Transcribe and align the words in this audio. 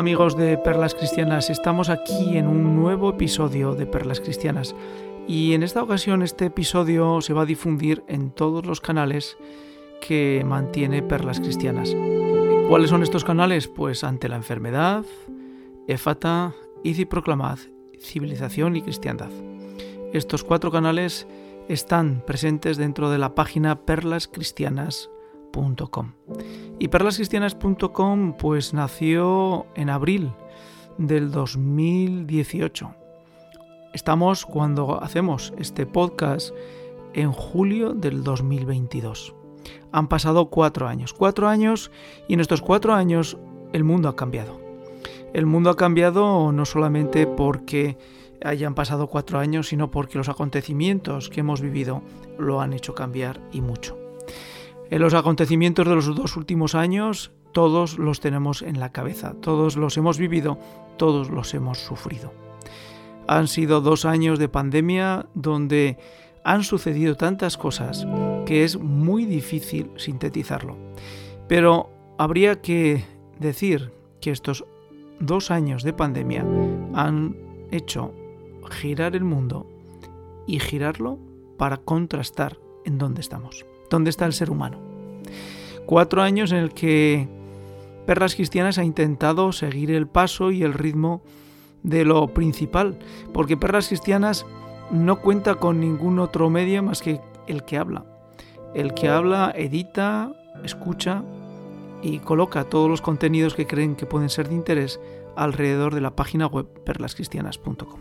Amigos 0.00 0.34
de 0.34 0.56
Perlas 0.56 0.94
Cristianas, 0.94 1.50
estamos 1.50 1.90
aquí 1.90 2.38
en 2.38 2.46
un 2.46 2.74
nuevo 2.74 3.10
episodio 3.10 3.74
de 3.74 3.84
Perlas 3.84 4.22
Cristianas 4.22 4.74
y 5.28 5.52
en 5.52 5.62
esta 5.62 5.82
ocasión 5.82 6.22
este 6.22 6.46
episodio 6.46 7.20
se 7.20 7.34
va 7.34 7.42
a 7.42 7.44
difundir 7.44 8.02
en 8.08 8.30
todos 8.30 8.64
los 8.64 8.80
canales 8.80 9.36
que 10.00 10.42
mantiene 10.46 11.02
Perlas 11.02 11.38
Cristianas. 11.38 11.94
¿Cuáles 12.66 12.88
son 12.88 13.02
estos 13.02 13.24
canales? 13.24 13.68
Pues 13.68 14.02
ante 14.02 14.30
la 14.30 14.36
enfermedad, 14.36 15.04
Efata, 15.86 16.54
Id 16.82 17.06
Proclamad, 17.06 17.58
Civilización 18.00 18.76
y 18.76 18.82
Cristiandad. 18.82 19.30
Estos 20.14 20.44
cuatro 20.44 20.70
canales 20.70 21.26
están 21.68 22.24
presentes 22.26 22.78
dentro 22.78 23.10
de 23.10 23.18
la 23.18 23.34
página 23.34 23.82
perlascristianas.com. 23.82 25.19
Y 26.78 26.88
perlascristianas.com 26.88 28.34
pues 28.38 28.72
nació 28.74 29.66
en 29.74 29.90
abril 29.90 30.32
del 30.98 31.30
2018. 31.30 32.94
Estamos 33.92 34.46
cuando 34.46 35.02
hacemos 35.02 35.52
este 35.58 35.86
podcast 35.86 36.54
en 37.14 37.32
julio 37.32 37.92
del 37.92 38.22
2022. 38.22 39.34
Han 39.92 40.08
pasado 40.08 40.50
cuatro 40.50 40.86
años. 40.86 41.12
Cuatro 41.12 41.48
años 41.48 41.90
y 42.28 42.34
en 42.34 42.40
estos 42.40 42.62
cuatro 42.62 42.94
años 42.94 43.36
el 43.72 43.84
mundo 43.84 44.08
ha 44.08 44.16
cambiado. 44.16 44.60
El 45.32 45.46
mundo 45.46 45.70
ha 45.70 45.76
cambiado 45.76 46.52
no 46.52 46.64
solamente 46.64 47.26
porque 47.26 47.96
hayan 48.42 48.74
pasado 48.74 49.06
cuatro 49.06 49.38
años, 49.38 49.68
sino 49.68 49.90
porque 49.90 50.18
los 50.18 50.28
acontecimientos 50.28 51.28
que 51.28 51.40
hemos 51.40 51.60
vivido 51.60 52.02
lo 52.38 52.60
han 52.60 52.72
hecho 52.72 52.94
cambiar 52.94 53.40
y 53.52 53.60
mucho. 53.60 53.99
En 54.90 55.00
los 55.00 55.14
acontecimientos 55.14 55.86
de 55.86 55.94
los 55.94 56.14
dos 56.16 56.36
últimos 56.36 56.74
años, 56.74 57.30
todos 57.52 57.96
los 57.96 58.18
tenemos 58.18 58.62
en 58.62 58.80
la 58.80 58.90
cabeza, 58.90 59.34
todos 59.40 59.76
los 59.76 59.96
hemos 59.96 60.18
vivido, 60.18 60.58
todos 60.96 61.30
los 61.30 61.54
hemos 61.54 61.78
sufrido. 61.78 62.32
Han 63.28 63.46
sido 63.46 63.80
dos 63.80 64.04
años 64.04 64.40
de 64.40 64.48
pandemia 64.48 65.26
donde 65.34 65.96
han 66.42 66.64
sucedido 66.64 67.16
tantas 67.16 67.56
cosas 67.56 68.04
que 68.46 68.64
es 68.64 68.80
muy 68.80 69.26
difícil 69.26 69.92
sintetizarlo. 69.96 70.76
Pero 71.46 71.90
habría 72.18 72.60
que 72.60 73.04
decir 73.38 73.92
que 74.20 74.32
estos 74.32 74.64
dos 75.20 75.52
años 75.52 75.84
de 75.84 75.92
pandemia 75.92 76.44
han 76.94 77.36
hecho 77.70 78.12
girar 78.68 79.14
el 79.14 79.24
mundo 79.24 79.66
y 80.48 80.58
girarlo 80.58 81.18
para 81.56 81.76
contrastar 81.76 82.58
en 82.84 82.98
dónde 82.98 83.20
estamos, 83.20 83.64
dónde 83.90 84.10
está 84.10 84.24
el 84.24 84.32
ser 84.32 84.50
humano. 84.50 84.78
Cuatro 85.86 86.22
años 86.22 86.52
en 86.52 86.58
el 86.58 86.72
que 86.72 87.28
Perras 88.06 88.34
Cristianas 88.34 88.78
ha 88.78 88.84
intentado 88.84 89.52
seguir 89.52 89.90
el 89.90 90.06
paso 90.06 90.50
y 90.50 90.62
el 90.62 90.72
ritmo 90.72 91.22
de 91.82 92.04
lo 92.04 92.28
principal, 92.28 92.98
porque 93.32 93.56
Perras 93.56 93.88
Cristianas 93.88 94.46
no 94.90 95.20
cuenta 95.20 95.56
con 95.56 95.80
ningún 95.80 96.18
otro 96.18 96.50
medio 96.50 96.82
más 96.82 97.02
que 97.02 97.20
el 97.46 97.64
que 97.64 97.76
habla. 97.76 98.04
El 98.74 98.94
que 98.94 99.08
habla, 99.08 99.52
edita, 99.54 100.32
escucha 100.64 101.22
y 102.02 102.18
coloca 102.18 102.64
todos 102.64 102.88
los 102.88 103.02
contenidos 103.02 103.54
que 103.54 103.66
creen 103.66 103.96
que 103.96 104.06
pueden 104.06 104.30
ser 104.30 104.48
de 104.48 104.54
interés 104.54 105.00
alrededor 105.36 105.94
de 105.94 106.00
la 106.00 106.14
página 106.16 106.46
web 106.46 106.66
perlascristianas.com. 106.84 108.00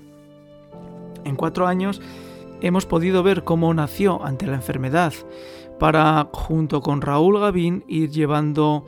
En 1.24 1.36
cuatro 1.36 1.68
años 1.68 2.02
hemos 2.62 2.86
podido 2.86 3.24
ver 3.24 3.44
cómo 3.44 3.74
nació 3.74 4.24
ante 4.24 4.48
la 4.48 4.56
enfermedad 4.56 5.14
para, 5.80 6.30
junto 6.32 6.82
con 6.82 7.02
Raúl 7.02 7.40
Gavín, 7.40 7.84
ir 7.88 8.10
llevando 8.10 8.86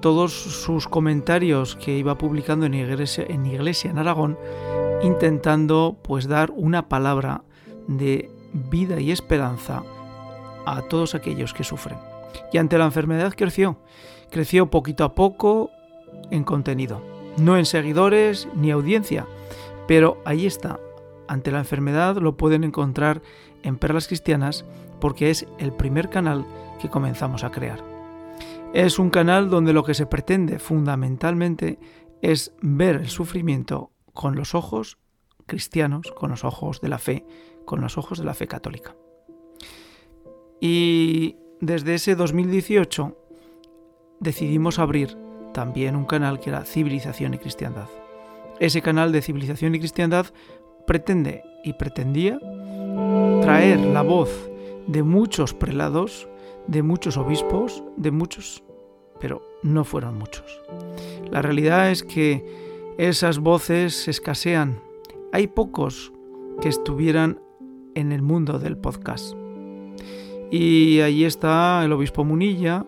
todos 0.00 0.32
sus 0.32 0.88
comentarios 0.88 1.76
que 1.76 1.96
iba 1.96 2.18
publicando 2.18 2.66
en 2.66 2.74
Iglesia 2.74 3.24
en, 3.28 3.46
Iglesia, 3.46 3.90
en 3.90 3.98
Aragón, 3.98 4.36
intentando 5.02 5.96
pues 6.02 6.26
dar 6.26 6.50
una 6.54 6.88
palabra 6.88 7.44
de 7.86 8.28
vida 8.52 9.00
y 9.00 9.12
esperanza 9.12 9.84
a 10.66 10.82
todos 10.82 11.14
aquellos 11.14 11.54
que 11.54 11.64
sufren. 11.64 11.98
Y 12.52 12.58
ante 12.58 12.78
la 12.78 12.84
enfermedad 12.84 13.32
creció, 13.36 13.78
creció 14.30 14.70
poquito 14.70 15.04
a 15.04 15.14
poco 15.14 15.70
en 16.30 16.44
contenido, 16.44 17.00
no 17.38 17.56
en 17.56 17.64
seguidores 17.64 18.48
ni 18.54 18.70
audiencia, 18.70 19.26
pero 19.86 20.18
ahí 20.24 20.46
está, 20.46 20.80
ante 21.32 21.50
la 21.50 21.60
enfermedad 21.60 22.16
lo 22.18 22.36
pueden 22.36 22.62
encontrar 22.62 23.22
en 23.62 23.78
Perlas 23.78 24.06
Cristianas 24.06 24.66
porque 25.00 25.30
es 25.30 25.46
el 25.58 25.72
primer 25.72 26.10
canal 26.10 26.44
que 26.78 26.90
comenzamos 26.90 27.42
a 27.42 27.50
crear. 27.50 27.82
Es 28.74 28.98
un 28.98 29.08
canal 29.08 29.48
donde 29.48 29.72
lo 29.72 29.82
que 29.82 29.94
se 29.94 30.04
pretende 30.04 30.58
fundamentalmente 30.58 31.78
es 32.20 32.54
ver 32.60 32.96
el 32.96 33.08
sufrimiento 33.08 33.92
con 34.12 34.36
los 34.36 34.54
ojos 34.54 34.98
cristianos, 35.46 36.12
con 36.12 36.30
los 36.30 36.44
ojos 36.44 36.82
de 36.82 36.90
la 36.90 36.98
fe, 36.98 37.24
con 37.64 37.80
los 37.80 37.96
ojos 37.96 38.18
de 38.18 38.24
la 38.26 38.34
fe 38.34 38.46
católica. 38.46 38.94
Y 40.60 41.36
desde 41.62 41.94
ese 41.94 42.14
2018 42.14 43.16
decidimos 44.20 44.78
abrir 44.78 45.16
también 45.54 45.96
un 45.96 46.04
canal 46.04 46.40
que 46.40 46.50
era 46.50 46.66
Civilización 46.66 47.32
y 47.32 47.38
Cristiandad. 47.38 47.88
Ese 48.60 48.82
canal 48.82 49.12
de 49.12 49.22
Civilización 49.22 49.74
y 49.74 49.78
Cristiandad 49.78 50.26
pretende 50.86 51.44
y 51.64 51.72
pretendía 51.74 52.38
traer 53.42 53.80
la 53.80 54.02
voz 54.02 54.50
de 54.86 55.02
muchos 55.02 55.54
prelados, 55.54 56.28
de 56.66 56.82
muchos 56.82 57.16
obispos, 57.16 57.82
de 57.96 58.10
muchos, 58.10 58.62
pero 59.20 59.42
no 59.62 59.84
fueron 59.84 60.18
muchos. 60.18 60.60
La 61.30 61.42
realidad 61.42 61.90
es 61.90 62.02
que 62.02 62.44
esas 62.98 63.38
voces 63.38 64.08
escasean. 64.08 64.80
Hay 65.32 65.46
pocos 65.46 66.12
que 66.60 66.68
estuvieran 66.68 67.40
en 67.94 68.12
el 68.12 68.22
mundo 68.22 68.58
del 68.58 68.76
podcast. 68.76 69.34
Y 70.50 71.00
allí 71.00 71.24
está 71.24 71.82
el 71.84 71.92
obispo 71.92 72.24
Munilla, 72.24 72.86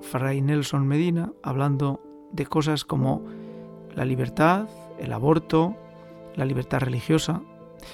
Fray 0.00 0.40
Nelson 0.40 0.86
Medina, 0.86 1.32
hablando 1.42 2.00
de 2.32 2.46
cosas 2.46 2.84
como 2.84 3.22
la 3.94 4.04
libertad, 4.04 4.68
el 4.98 5.12
aborto, 5.12 5.76
la 6.40 6.46
libertad 6.46 6.80
religiosa. 6.80 7.42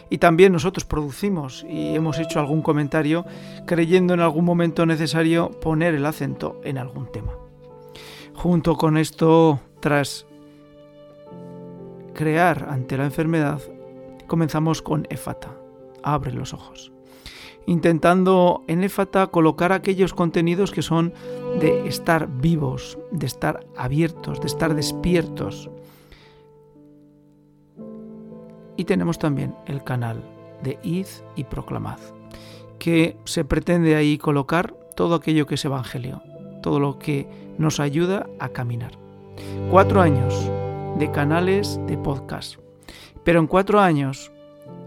Y 0.08 0.18
también 0.18 0.52
nosotros 0.52 0.84
producimos 0.84 1.64
y 1.68 1.94
hemos 1.94 2.18
hecho 2.18 2.40
algún 2.40 2.62
comentario 2.62 3.24
creyendo 3.66 4.14
en 4.14 4.20
algún 4.20 4.44
momento 4.44 4.86
necesario 4.86 5.50
poner 5.60 5.94
el 5.94 6.06
acento 6.06 6.60
en 6.64 6.78
algún 6.78 7.10
tema. 7.12 7.32
Junto 8.34 8.76
con 8.76 8.96
esto, 8.96 9.60
tras 9.80 10.26
crear 12.14 12.68
ante 12.70 12.96
la 12.96 13.04
enfermedad, 13.04 13.60
comenzamos 14.26 14.82
con 14.82 15.06
Éfata, 15.10 15.56
abre 16.02 16.32
los 16.32 16.52
ojos. 16.52 16.92
Intentando 17.66 18.62
en 18.68 18.84
Éfata 18.84 19.26
colocar 19.28 19.72
aquellos 19.72 20.14
contenidos 20.14 20.70
que 20.70 20.82
son 20.82 21.12
de 21.60 21.88
estar 21.88 22.28
vivos, 22.28 22.98
de 23.10 23.26
estar 23.26 23.66
abiertos, 23.76 24.40
de 24.40 24.46
estar 24.46 24.74
despiertos, 24.74 25.70
y 28.76 28.84
tenemos 28.84 29.18
también 29.18 29.54
el 29.66 29.82
canal 29.82 30.22
de 30.62 30.78
Id 30.82 31.06
y 31.36 31.44
Proclamad, 31.44 31.98
que 32.78 33.16
se 33.24 33.44
pretende 33.44 33.96
ahí 33.96 34.18
colocar 34.18 34.74
todo 34.96 35.14
aquello 35.14 35.46
que 35.46 35.56
es 35.56 35.64
Evangelio, 35.64 36.22
todo 36.62 36.80
lo 36.80 36.98
que 36.98 37.28
nos 37.58 37.80
ayuda 37.80 38.26
a 38.38 38.50
caminar. 38.50 38.92
Cuatro 39.70 40.00
años 40.00 40.50
de 40.98 41.10
canales 41.10 41.78
de 41.86 41.98
podcast, 41.98 42.56
pero 43.24 43.40
en 43.40 43.46
cuatro 43.46 43.80
años 43.80 44.32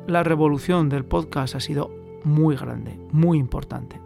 la 0.07 0.23
revolución 0.23 0.89
del 0.89 1.05
podcast 1.05 1.55
ha 1.55 1.59
sido 1.59 1.91
muy 2.23 2.55
grande, 2.55 2.99
muy 3.11 3.37
importante. 3.37 3.99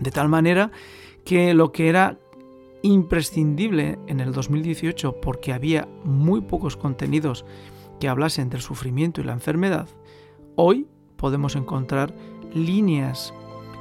De 0.00 0.10
tal 0.10 0.28
manera 0.28 0.70
que 1.24 1.54
lo 1.54 1.72
que 1.72 1.88
era 1.88 2.18
imprescindible 2.82 3.98
en 4.06 4.20
el 4.20 4.32
2018, 4.32 5.20
porque 5.20 5.52
había 5.52 5.88
muy 6.04 6.42
pocos 6.42 6.76
contenidos 6.76 7.44
que 8.00 8.08
hablasen 8.08 8.50
del 8.50 8.60
sufrimiento 8.60 9.20
y 9.20 9.24
la 9.24 9.32
enfermedad, 9.32 9.88
hoy 10.56 10.86
podemos 11.16 11.56
encontrar 11.56 12.14
líneas 12.52 13.32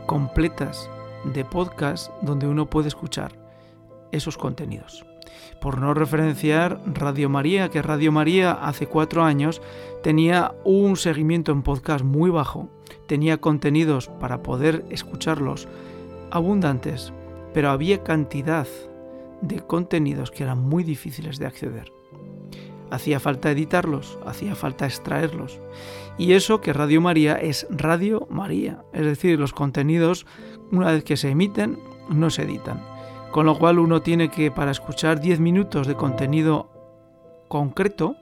completas 0.05 0.89
de 1.33 1.45
podcast 1.45 2.11
donde 2.21 2.47
uno 2.47 2.69
puede 2.69 2.87
escuchar 2.87 3.37
esos 4.11 4.37
contenidos. 4.37 5.05
Por 5.61 5.79
no 5.79 5.93
referenciar 5.93 6.81
Radio 6.85 7.29
María, 7.29 7.69
que 7.69 7.81
Radio 7.81 8.11
María 8.11 8.51
hace 8.51 8.87
cuatro 8.87 9.23
años 9.23 9.61
tenía 10.01 10.53
un 10.63 10.97
seguimiento 10.97 11.51
en 11.51 11.63
podcast 11.63 12.03
muy 12.03 12.29
bajo, 12.29 12.69
tenía 13.07 13.39
contenidos 13.39 14.07
para 14.19 14.43
poder 14.43 14.85
escucharlos 14.89 15.67
abundantes, 16.31 17.13
pero 17.53 17.69
había 17.69 18.03
cantidad 18.03 18.67
de 19.41 19.61
contenidos 19.61 20.31
que 20.31 20.43
eran 20.43 20.59
muy 20.59 20.83
difíciles 20.83 21.39
de 21.39 21.45
acceder. 21.45 21.91
Hacía 22.93 23.19
falta 23.19 23.49
editarlos, 23.49 24.19
hacía 24.23 24.53
falta 24.53 24.85
extraerlos. 24.85 25.59
Y 26.19 26.33
eso 26.33 26.61
que 26.61 26.73
Radio 26.73 27.01
María 27.01 27.33
es 27.33 27.65
Radio 27.71 28.27
María, 28.29 28.83
es 28.93 29.03
decir, 29.03 29.39
los 29.39 29.51
contenidos, 29.51 30.27
una 30.71 30.91
vez 30.91 31.03
que 31.03 31.17
se 31.17 31.31
emiten, 31.31 31.79
no 32.07 32.29
se 32.29 32.43
editan. 32.43 32.85
Con 33.31 33.47
lo 33.47 33.57
cual 33.57 33.79
uno 33.79 34.03
tiene 34.03 34.29
que, 34.29 34.51
para 34.51 34.69
escuchar 34.69 35.19
10 35.19 35.39
minutos 35.39 35.87
de 35.87 35.95
contenido 35.95 36.69
concreto, 37.47 38.15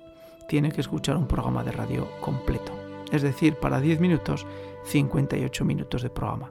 tiene 0.48 0.72
que 0.72 0.80
escuchar 0.80 1.18
un 1.18 1.28
programa 1.28 1.66
de 1.66 1.74
radio 1.74 2.08
completo. 2.22 2.72
Es 3.12 3.24
decir, 3.24 3.56
para 3.56 3.82
10 3.82 4.00
minutos, 4.00 4.48
58 4.86 5.66
minutos 5.66 6.02
de 6.02 6.10
programa. 6.10 6.50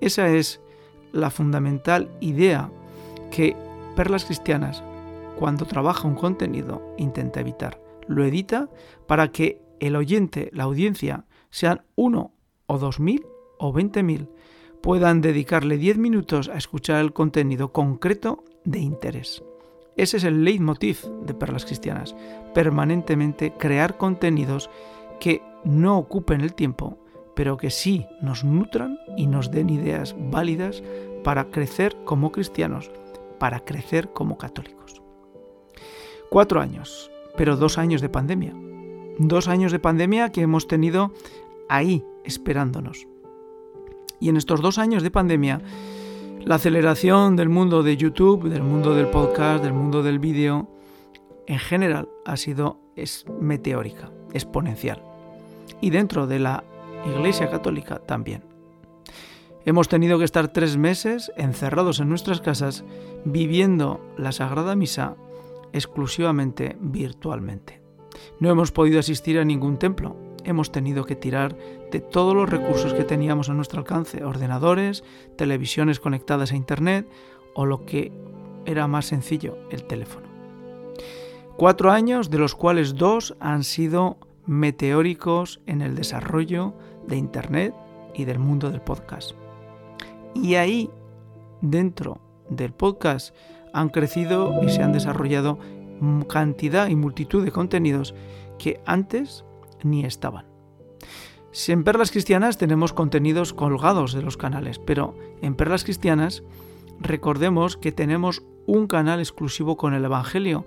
Esa 0.00 0.28
es 0.28 0.62
la 1.12 1.28
fundamental 1.28 2.08
idea 2.20 2.70
que 3.30 3.54
Perlas 3.94 4.24
Cristianas, 4.24 4.82
cuando 5.38 5.66
trabaja 5.66 6.08
un 6.08 6.16
contenido, 6.16 6.82
intenta 6.98 7.40
evitar. 7.40 7.80
Lo 8.08 8.24
edita 8.24 8.68
para 9.06 9.28
que 9.28 9.60
el 9.78 9.94
oyente, 9.94 10.50
la 10.52 10.64
audiencia, 10.64 11.26
sean 11.50 11.82
uno 11.94 12.32
o 12.66 12.78
dos 12.78 12.98
mil 12.98 13.24
o 13.58 13.72
veinte 13.72 14.02
mil, 14.02 14.28
puedan 14.80 15.20
dedicarle 15.20 15.76
10 15.76 15.98
minutos 15.98 16.48
a 16.48 16.56
escuchar 16.56 17.00
el 17.00 17.12
contenido 17.12 17.72
concreto 17.72 18.44
de 18.64 18.80
interés. 18.80 19.42
Ese 19.96 20.18
es 20.18 20.24
el 20.24 20.44
leitmotiv 20.44 21.02
de 21.24 21.34
Perlas 21.34 21.64
Cristianas, 21.64 22.14
permanentemente 22.54 23.52
crear 23.52 23.96
contenidos 23.96 24.70
que 25.18 25.42
no 25.64 25.98
ocupen 25.98 26.40
el 26.40 26.54
tiempo, 26.54 26.98
pero 27.34 27.56
que 27.56 27.70
sí 27.70 28.06
nos 28.22 28.44
nutran 28.44 28.98
y 29.16 29.26
nos 29.26 29.50
den 29.50 29.70
ideas 29.70 30.14
válidas 30.18 30.82
para 31.24 31.50
crecer 31.50 31.96
como 32.04 32.30
cristianos, 32.30 32.90
para 33.38 33.60
crecer 33.60 34.12
como 34.12 34.38
católicos. 34.38 35.02
Cuatro 36.30 36.60
años, 36.60 37.10
pero 37.36 37.56
dos 37.56 37.78
años 37.78 38.02
de 38.02 38.10
pandemia. 38.10 38.54
Dos 39.18 39.48
años 39.48 39.72
de 39.72 39.78
pandemia 39.78 40.30
que 40.30 40.42
hemos 40.42 40.68
tenido 40.68 41.12
ahí 41.70 42.04
esperándonos. 42.24 43.06
Y 44.20 44.28
en 44.28 44.36
estos 44.36 44.60
dos 44.60 44.78
años 44.78 45.02
de 45.02 45.10
pandemia, 45.10 45.62
la 46.44 46.56
aceleración 46.56 47.34
del 47.34 47.48
mundo 47.48 47.82
de 47.82 47.96
YouTube, 47.96 48.48
del 48.50 48.62
mundo 48.62 48.94
del 48.94 49.08
podcast, 49.08 49.64
del 49.64 49.72
mundo 49.72 50.02
del 50.02 50.18
vídeo, 50.18 50.68
en 51.46 51.58
general 51.58 52.08
ha 52.26 52.36
sido 52.36 52.78
es 52.94 53.24
meteórica, 53.40 54.10
exponencial. 54.34 55.02
Y 55.80 55.90
dentro 55.90 56.26
de 56.26 56.40
la 56.40 56.64
Iglesia 57.06 57.48
Católica 57.50 58.00
también. 58.00 58.44
Hemos 59.64 59.88
tenido 59.88 60.18
que 60.18 60.24
estar 60.24 60.48
tres 60.48 60.76
meses 60.76 61.32
encerrados 61.36 62.00
en 62.00 62.08
nuestras 62.08 62.40
casas 62.40 62.84
viviendo 63.24 64.00
la 64.16 64.32
Sagrada 64.32 64.74
Misa 64.76 65.16
exclusivamente 65.72 66.76
virtualmente. 66.80 67.82
No 68.40 68.50
hemos 68.50 68.72
podido 68.72 69.00
asistir 69.00 69.38
a 69.38 69.44
ningún 69.44 69.78
templo. 69.78 70.16
Hemos 70.44 70.72
tenido 70.72 71.04
que 71.04 71.16
tirar 71.16 71.56
de 71.90 72.00
todos 72.00 72.34
los 72.34 72.48
recursos 72.48 72.94
que 72.94 73.04
teníamos 73.04 73.48
a 73.48 73.54
nuestro 73.54 73.80
alcance, 73.80 74.24
ordenadores, 74.24 75.04
televisiones 75.36 76.00
conectadas 76.00 76.52
a 76.52 76.56
Internet 76.56 77.08
o 77.54 77.66
lo 77.66 77.84
que 77.84 78.12
era 78.64 78.86
más 78.86 79.06
sencillo, 79.06 79.58
el 79.70 79.84
teléfono. 79.84 80.28
Cuatro 81.56 81.90
años, 81.90 82.30
de 82.30 82.38
los 82.38 82.54
cuales 82.54 82.94
dos 82.94 83.34
han 83.40 83.64
sido 83.64 84.18
meteóricos 84.46 85.60
en 85.66 85.82
el 85.82 85.94
desarrollo 85.94 86.74
de 87.06 87.16
Internet 87.16 87.74
y 88.14 88.24
del 88.24 88.38
mundo 88.38 88.70
del 88.70 88.80
podcast. 88.80 89.32
Y 90.34 90.54
ahí, 90.54 90.90
dentro 91.60 92.20
del 92.48 92.72
podcast, 92.72 93.34
han 93.80 93.88
crecido 93.88 94.62
y 94.62 94.70
se 94.70 94.82
han 94.82 94.92
desarrollado 94.92 95.58
cantidad 96.28 96.88
y 96.88 96.96
multitud 96.96 97.44
de 97.44 97.52
contenidos 97.52 98.14
que 98.58 98.80
antes 98.86 99.44
ni 99.82 100.04
estaban. 100.04 100.46
en 101.68 101.84
Perlas 101.84 102.10
Cristianas 102.10 102.58
tenemos 102.58 102.92
contenidos 102.92 103.52
colgados 103.52 104.12
de 104.12 104.22
los 104.22 104.36
canales, 104.36 104.78
pero 104.78 105.14
en 105.42 105.54
Perlas 105.54 105.84
Cristianas 105.84 106.42
recordemos 107.00 107.76
que 107.76 107.92
tenemos 107.92 108.42
un 108.66 108.86
canal 108.86 109.20
exclusivo 109.20 109.76
con 109.76 109.94
el 109.94 110.04
Evangelio, 110.04 110.66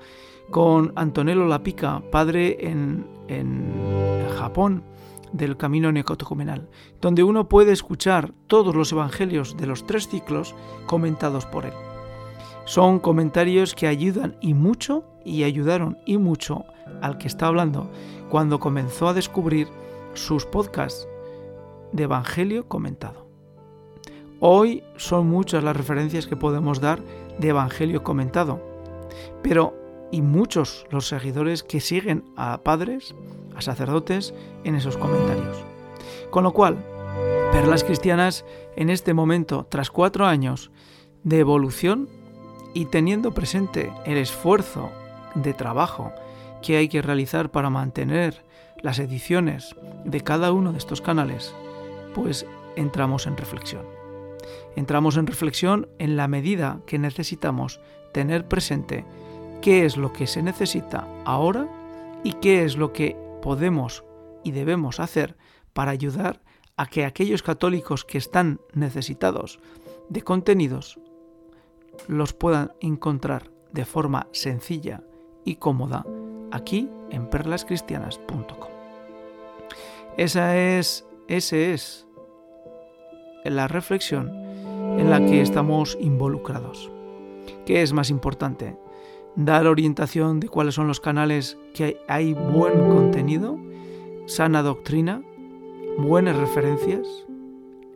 con 0.49 0.91
Antonello 0.95 1.45
Lapica, 1.45 2.01
padre 2.11 2.57
en, 2.59 3.05
Japón 4.37 4.83
del 5.31 5.55
camino 5.55 5.91
neocatecumenal, 5.91 6.67
donde 6.99 7.23
uno 7.23 7.47
puede 7.47 7.71
escuchar 7.71 8.33
todos 8.47 8.75
los 8.75 8.91
evangelios 8.91 9.55
de 9.55 9.67
los 9.67 9.85
tres 9.85 10.07
ciclos 10.07 10.55
comentados 10.87 11.45
por 11.45 11.65
él. 11.65 11.90
Son 12.65 12.99
comentarios 12.99 13.73
que 13.73 13.87
ayudan 13.87 14.37
y 14.39 14.53
mucho 14.53 15.03
y 15.25 15.43
ayudaron 15.43 15.97
y 16.05 16.17
mucho 16.17 16.65
al 17.01 17.17
que 17.17 17.27
está 17.27 17.47
hablando 17.47 17.89
cuando 18.29 18.59
comenzó 18.59 19.07
a 19.07 19.13
descubrir 19.13 19.67
sus 20.13 20.45
podcasts 20.45 21.07
de 21.91 22.03
Evangelio 22.03 22.67
comentado. 22.67 23.25
Hoy 24.39 24.83
son 24.95 25.27
muchas 25.27 25.63
las 25.63 25.75
referencias 25.75 26.27
que 26.27 26.35
podemos 26.35 26.79
dar 26.79 27.01
de 27.39 27.49
Evangelio 27.49 28.03
comentado, 28.03 28.61
pero 29.41 29.75
y 30.11 30.21
muchos 30.21 30.85
los 30.89 31.07
seguidores 31.07 31.63
que 31.63 31.79
siguen 31.79 32.25
a 32.35 32.61
padres, 32.63 33.15
a 33.55 33.61
sacerdotes 33.61 34.33
en 34.63 34.75
esos 34.75 34.97
comentarios. 34.97 35.57
Con 36.29 36.43
lo 36.43 36.53
cual, 36.53 36.83
Perlas 37.51 37.83
Cristianas 37.83 38.45
en 38.75 38.89
este 38.89 39.13
momento, 39.13 39.67
tras 39.69 39.91
cuatro 39.91 40.25
años 40.25 40.71
de 41.23 41.39
evolución 41.39 42.09
y 42.73 42.85
teniendo 42.85 43.33
presente 43.33 43.91
el 44.05 44.17
esfuerzo 44.17 44.91
de 45.35 45.53
trabajo 45.53 46.11
que 46.61 46.77
hay 46.77 46.87
que 46.87 47.01
realizar 47.01 47.51
para 47.51 47.69
mantener 47.69 48.43
las 48.81 48.99
ediciones 48.99 49.75
de 50.05 50.21
cada 50.21 50.51
uno 50.51 50.71
de 50.71 50.77
estos 50.77 51.01
canales, 51.01 51.53
pues 52.13 52.45
entramos 52.75 53.27
en 53.27 53.37
reflexión. 53.37 53.85
Entramos 54.75 55.17
en 55.17 55.27
reflexión 55.27 55.87
en 55.99 56.15
la 56.15 56.27
medida 56.27 56.79
que 56.85 56.97
necesitamos 56.97 57.79
tener 58.13 58.47
presente 58.47 59.05
qué 59.61 59.85
es 59.85 59.97
lo 59.97 60.13
que 60.13 60.27
se 60.27 60.41
necesita 60.41 61.07
ahora 61.25 61.67
y 62.23 62.33
qué 62.33 62.63
es 62.63 62.77
lo 62.77 62.93
que 62.93 63.15
podemos 63.41 64.03
y 64.43 64.51
debemos 64.51 64.99
hacer 64.99 65.37
para 65.73 65.91
ayudar 65.91 66.41
a 66.77 66.87
que 66.87 67.05
aquellos 67.05 67.43
católicos 67.43 68.05
que 68.05 68.17
están 68.17 68.59
necesitados 68.73 69.59
de 70.09 70.23
contenidos 70.23 70.99
los 72.07 72.33
puedan 72.33 72.73
encontrar 72.79 73.51
de 73.71 73.85
forma 73.85 74.27
sencilla 74.31 75.03
y 75.45 75.55
cómoda 75.55 76.05
aquí 76.51 76.89
en 77.09 77.29
perlascristianas.com. 77.29 78.71
Esa 80.17 80.57
es, 80.57 81.05
ese 81.27 81.73
es 81.73 82.07
la 83.45 83.67
reflexión 83.67 84.29
en 84.99 85.09
la 85.09 85.25
que 85.25 85.41
estamos 85.41 85.97
involucrados. 86.01 86.91
¿Qué 87.65 87.81
es 87.81 87.93
más 87.93 88.09
importante? 88.09 88.77
dar 89.35 89.67
orientación 89.67 90.39
de 90.39 90.49
cuáles 90.49 90.75
son 90.75 90.87
los 90.87 90.99
canales 90.99 91.57
que 91.73 91.97
hay 92.07 92.33
buen 92.33 92.89
contenido, 92.89 93.57
sana 94.25 94.61
doctrina, 94.61 95.21
buenas 95.97 96.37
referencias, 96.37 97.07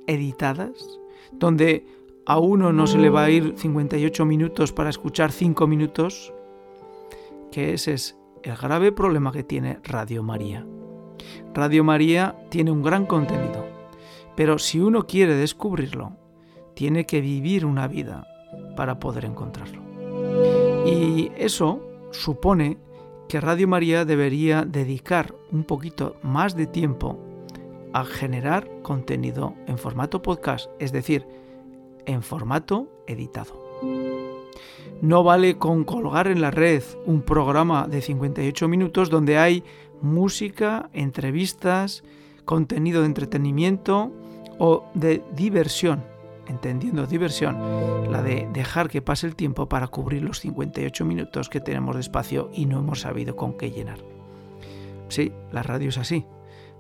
editadas, 0.08 1.00
donde 1.34 1.86
a 2.26 2.40
uno 2.40 2.74
no 2.74 2.88
se 2.88 2.98
le 2.98 3.10
va 3.10 3.26
a 3.26 3.30
ir 3.30 3.54
58 3.56 4.26
minutos 4.26 4.74
para 4.74 4.90
escuchar 4.90 5.32
5 5.32 5.68
minutos, 5.68 6.34
que 7.52 7.74
ese 7.74 7.94
es 7.94 8.18
el 8.44 8.56
grave 8.56 8.92
problema 8.92 9.32
que 9.32 9.44
tiene 9.44 9.80
Radio 9.84 10.24
María. 10.24 10.66
Radio 11.54 11.84
María 11.84 12.36
tiene 12.50 12.72
un 12.72 12.82
gran 12.82 13.06
contenido, 13.06 13.66
pero 14.36 14.58
si 14.58 14.80
uno 14.80 15.06
quiere 15.06 15.36
descubrirlo, 15.36 16.14
tiene 16.74 17.06
que 17.06 17.22
vivir 17.22 17.66
una 17.66 17.88
vida 17.88 18.28
para 18.76 19.00
poder 19.00 19.26
encontrarlo. 19.26 19.82
Y 20.86 21.32
eso 21.38 21.82
supone 22.12 22.78
que 23.30 23.40
Radio 23.42 23.68
María 23.68 24.04
debería 24.04 24.66
dedicar 24.66 25.34
un 25.52 25.64
poquito 25.64 26.18
más 26.22 26.56
de 26.56 26.68
tiempo 26.68 27.20
a 27.94 28.04
generar 28.04 28.70
contenido 28.82 29.56
en 29.68 29.78
formato 29.78 30.22
podcast, 30.22 30.70
es 30.80 30.92
decir, 30.92 31.26
en 32.06 32.24
formato 32.24 32.88
editado. 33.08 33.54
No 35.02 35.24
vale 35.24 35.58
con 35.58 35.84
colgar 35.84 36.28
en 36.28 36.42
la 36.42 36.52
red 36.52 36.84
un 37.06 37.22
programa 37.22 37.88
de 37.88 38.02
58 38.02 38.68
minutos 38.68 39.10
donde 39.10 39.38
hay 39.38 39.64
música, 40.02 40.90
entrevistas, 40.94 42.04
contenido 42.46 43.02
de 43.02 43.08
entretenimiento 43.08 44.12
o 44.58 44.86
de 44.94 45.24
diversión 45.36 46.16
entendiendo 46.48 47.06
diversión, 47.06 48.12
la 48.12 48.22
de 48.22 48.48
dejar 48.54 48.90
que 48.90 49.02
pase 49.02 49.28
el 49.28 49.36
tiempo 49.36 49.68
para 49.68 49.88
cubrir 49.88 50.24
los 50.24 50.40
58 50.40 51.06
minutos 51.06 51.50
que 51.50 51.60
tenemos 51.60 51.96
de 51.96 52.02
espacio 52.02 52.50
y 52.54 52.66
no 52.66 52.80
hemos 52.80 53.02
sabido 53.02 53.36
con 53.36 53.58
qué 53.58 53.72
llenar. 53.72 54.00
Sí, 55.10 55.32
la 55.52 55.64
radio 55.64 55.90
es 55.90 55.98
así. 55.98 56.26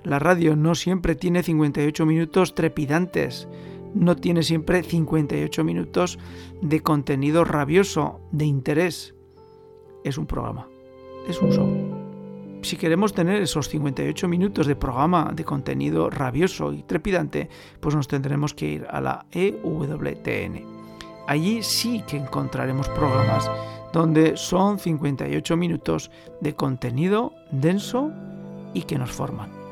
La 0.03 0.19
radio 0.19 0.55
no 0.55 0.75
siempre 0.75 1.15
tiene 1.15 1.41
58 1.41 2.05
minutos 2.05 2.53
trepidantes, 2.53 3.47
no 3.95 4.15
tiene 4.15 4.43
siempre 4.43 4.83
58 4.83 5.63
minutos 5.63 6.19
de 6.61 6.81
contenido 6.81 7.43
rabioso, 7.43 8.19
de 8.31 8.45
interés. 8.45 9.15
Es 10.03 10.19
un 10.19 10.27
programa, 10.27 10.67
es 11.27 11.41
un 11.41 11.51
show 11.51 12.05
si 12.65 12.77
queremos 12.77 13.13
tener 13.13 13.43
esos 13.43 13.69
58 13.69 14.27
minutos 14.27 14.65
de 14.65 14.75
programa 14.75 15.31
de 15.33 15.45
contenido 15.45 16.09
rabioso 16.09 16.73
y 16.73 16.81
trepidante, 16.81 17.47
pues 17.79 17.93
nos 17.93 18.07
tendremos 18.07 18.55
que 18.55 18.65
ir 18.65 18.87
a 18.89 18.99
la 19.01 19.25
EWTN, 19.31 20.63
Allí 21.27 21.63
sí 21.63 22.03
que 22.07 22.17
encontraremos 22.17 22.89
programas 22.89 23.49
donde 23.93 24.35
son 24.35 24.77
58 24.77 25.57
minutos 25.57 26.11
de 26.41 26.55
contenido 26.55 27.33
denso 27.51 28.11
y 28.73 28.83
que 28.83 28.97
nos 28.97 29.11
forman. 29.11 29.64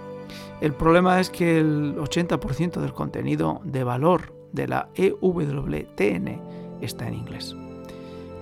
El 0.63 0.74
problema 0.74 1.20
es 1.20 1.29
que 1.29 1.60
el 1.60 1.98
80% 1.98 2.79
del 2.79 2.93
contenido 2.93 3.60
de 3.65 3.84
valor 3.84 4.34
de 4.53 4.70
la 4.70 4.88
EWTN 4.96 6.39
está 6.79 7.05
en 7.05 7.15
inglés. 7.15 7.53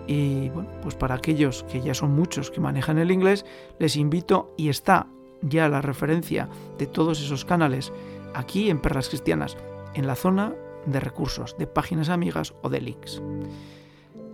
Y 0.06 0.50
bueno, 0.50 0.70
pues 0.84 0.94
para 0.94 1.16
aquellos 1.16 1.63
que 1.63 1.82
ya 1.82 1.96
son 1.96 2.12
muchos 2.12 2.51
que 2.51 2.62
manejan 2.62 3.00
el 3.00 3.10
inglés, 3.10 3.44
les 3.80 3.96
invito 3.96 4.54
y 4.56 4.70
está 4.70 5.08
ya 5.42 5.68
la 5.68 5.82
referencia 5.82 6.48
de 6.78 6.86
todos 6.86 7.20
esos 7.20 7.44
canales 7.44 7.92
aquí 8.36 8.70
en 8.70 8.82
Perlas 8.82 9.10
Cristianas, 9.10 9.58
en 9.96 10.06
la 10.06 10.13
zona 10.13 10.54
de 10.86 11.00
recursos, 11.00 11.58
de 11.58 11.66
páginas 11.66 12.10
amigas 12.10 12.54
o 12.62 12.70
de 12.70 12.82
links. 12.82 13.20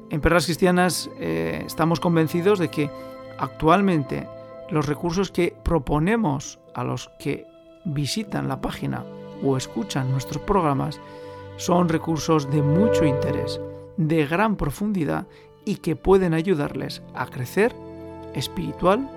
En 0.09 0.19
Perlas 0.19 0.43
Cristianas 0.43 1.09
eh, 1.21 1.63
estamos 1.65 2.01
convencidos 2.01 2.59
de 2.59 2.67
que 2.67 2.91
actualmente 3.37 4.27
los 4.69 4.87
recursos 4.87 5.31
que 5.31 5.55
proponemos 5.63 6.59
a 6.73 6.83
los 6.83 7.09
que 7.17 7.45
visitan 7.87 8.47
la 8.47 8.61
página 8.61 9.03
o 9.43 9.57
escuchan 9.57 10.11
nuestros 10.11 10.41
programas 10.43 10.99
son 11.57 11.89
recursos 11.89 12.49
de 12.51 12.61
mucho 12.61 13.05
interés, 13.05 13.59
de 13.97 14.25
gran 14.25 14.55
profundidad 14.55 15.27
y 15.65 15.77
que 15.77 15.95
pueden 15.95 16.33
ayudarles 16.33 17.01
a 17.13 17.25
crecer 17.25 17.75
espiritual, 18.33 19.09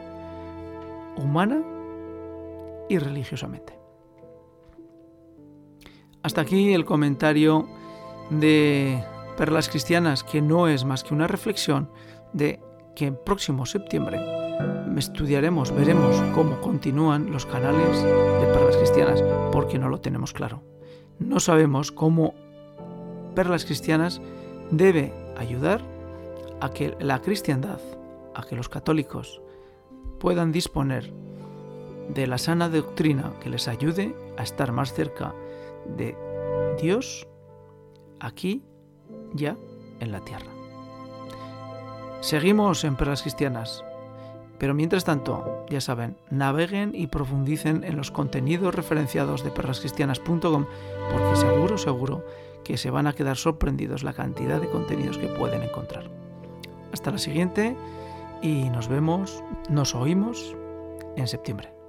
humana 1.17 1.63
y 2.89 2.99
religiosamente. 2.99 3.79
Hasta 6.23 6.41
aquí 6.41 6.73
el 6.73 6.85
comentario 6.85 7.69
de 8.31 9.03
Perlas 9.37 9.69
Cristianas, 9.69 10.25
que 10.25 10.43
no 10.43 10.69
es 10.69 10.85
más 10.85 11.03
que 11.03 11.15
una 11.15 11.27
reflexión 11.27 11.91
de 12.33 12.61
que 12.95 13.07
en 13.07 13.17
próximo 13.25 13.67
septiembre 13.67 14.40
estudiaremos, 14.97 15.75
veremos 15.75 16.17
cómo 16.35 16.61
continúan 16.61 17.31
los 17.31 17.47
canales 17.47 18.03
de 18.03 18.53
Perlas 18.53 18.77
Cristianas, 18.77 19.23
porque 19.51 19.79
no 19.79 19.89
lo 19.89 20.01
tenemos 20.01 20.33
claro. 20.33 20.63
No 21.19 21.41
sabemos 21.41 21.91
cómo 21.91 22.35
Perlas 23.35 23.65
Cristianas 23.65 24.21
debe 24.71 25.13
ayudar 25.37 25.81
a 26.61 26.71
que 26.71 26.97
la 27.01 27.21
cristiandad, 27.21 27.81
a 28.35 28.43
que 28.43 28.57
los 28.57 28.69
católicos 28.69 29.41
puedan 30.19 30.53
disponer 30.53 31.13
de 32.15 32.27
la 32.27 32.39
sana 32.39 32.69
doctrina 32.69 33.33
que 33.43 33.51
les 33.51 33.69
ayude 33.69 34.15
a 34.37 34.43
estar 34.43 34.73
más 34.73 34.93
cerca 34.93 35.35
de 35.97 36.17
Dios 36.81 37.27
aquí, 38.19 38.63
ya 39.33 39.57
en 40.01 40.13
la 40.13 40.21
tierra. 40.21 40.51
Seguimos 42.21 42.85
en 42.85 42.97
Perlas 42.97 43.23
Cristianas, 43.23 43.83
pero 44.61 44.75
mientras 44.75 45.05
tanto, 45.05 45.65
ya 45.71 45.81
saben, 45.81 46.19
naveguen 46.29 46.93
y 46.95 47.07
profundicen 47.07 47.83
en 47.83 47.97
los 47.97 48.11
contenidos 48.11 48.75
referenciados 48.75 49.43
de 49.43 49.51
perlascristianas.com 49.51 50.67
porque 51.11 51.37
seguro, 51.37 51.79
seguro 51.79 52.25
que 52.63 52.77
se 52.77 52.91
van 52.91 53.07
a 53.07 53.15
quedar 53.15 53.39
sorprendidos 53.39 54.03
la 54.05 54.13
cantidad 54.13 54.61
de 54.61 54.69
contenidos 54.69 55.17
que 55.17 55.29
pueden 55.29 55.63
encontrar. 55.63 56.11
Hasta 56.93 57.11
la 57.11 57.17
siguiente 57.17 57.75
y 58.43 58.69
nos 58.69 58.89
vemos, 58.89 59.43
nos 59.71 59.95
oímos 59.95 60.55
en 61.17 61.27
septiembre. 61.27 61.80